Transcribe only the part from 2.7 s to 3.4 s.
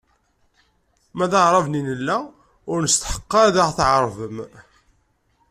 ur nesteḥq